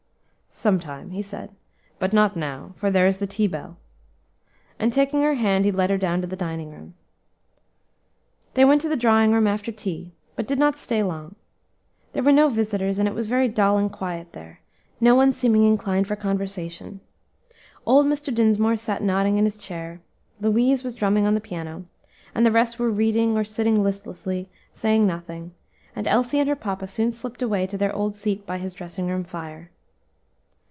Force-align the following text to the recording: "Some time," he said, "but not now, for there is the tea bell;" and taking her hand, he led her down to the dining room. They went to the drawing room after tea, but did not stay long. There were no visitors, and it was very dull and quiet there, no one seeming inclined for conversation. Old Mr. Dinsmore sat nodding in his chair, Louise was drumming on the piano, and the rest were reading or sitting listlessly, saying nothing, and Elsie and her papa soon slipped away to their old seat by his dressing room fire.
"Some 0.53 0.81
time," 0.81 1.11
he 1.11 1.21
said, 1.21 1.55
"but 1.97 2.11
not 2.13 2.35
now, 2.35 2.73
for 2.75 2.91
there 2.91 3.07
is 3.07 3.19
the 3.19 3.25
tea 3.25 3.47
bell;" 3.47 3.77
and 4.77 4.91
taking 4.91 5.21
her 5.23 5.35
hand, 5.35 5.63
he 5.63 5.71
led 5.71 5.89
her 5.89 5.97
down 5.97 6.19
to 6.21 6.27
the 6.27 6.35
dining 6.35 6.69
room. 6.71 6.93
They 8.53 8.65
went 8.65 8.81
to 8.81 8.89
the 8.89 8.97
drawing 8.97 9.31
room 9.31 9.47
after 9.47 9.71
tea, 9.71 10.11
but 10.35 10.45
did 10.47 10.59
not 10.59 10.75
stay 10.77 11.01
long. 11.03 11.35
There 12.11 12.21
were 12.21 12.33
no 12.33 12.49
visitors, 12.49 12.99
and 12.99 13.07
it 13.07 13.15
was 13.15 13.25
very 13.27 13.47
dull 13.47 13.77
and 13.77 13.89
quiet 13.89 14.33
there, 14.33 14.59
no 14.99 15.15
one 15.15 15.31
seeming 15.31 15.63
inclined 15.63 16.07
for 16.07 16.17
conversation. 16.17 16.99
Old 17.85 18.05
Mr. 18.05 18.35
Dinsmore 18.35 18.77
sat 18.77 19.01
nodding 19.01 19.37
in 19.37 19.45
his 19.45 19.57
chair, 19.57 20.01
Louise 20.41 20.83
was 20.83 20.95
drumming 20.95 21.25
on 21.25 21.33
the 21.33 21.41
piano, 21.41 21.85
and 22.35 22.45
the 22.45 22.51
rest 22.51 22.77
were 22.77 22.91
reading 22.91 23.37
or 23.37 23.45
sitting 23.45 23.81
listlessly, 23.81 24.49
saying 24.73 25.07
nothing, 25.07 25.53
and 25.95 26.07
Elsie 26.07 26.39
and 26.39 26.49
her 26.49 26.57
papa 26.57 26.87
soon 26.87 27.13
slipped 27.13 27.41
away 27.41 27.65
to 27.65 27.77
their 27.77 27.95
old 27.95 28.15
seat 28.15 28.45
by 28.45 28.57
his 28.57 28.73
dressing 28.73 29.07
room 29.07 29.23
fire. 29.23 29.71